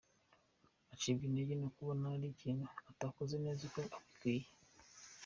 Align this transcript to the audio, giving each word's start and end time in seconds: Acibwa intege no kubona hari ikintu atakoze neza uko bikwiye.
Acibwa 0.93 1.23
intege 1.25 1.53
no 1.61 1.67
kubona 1.75 2.03
hari 2.11 2.25
ikintu 2.33 2.65
atakoze 2.91 3.35
neza 3.43 3.61
uko 3.67 3.79
bikwiye. 3.93 4.45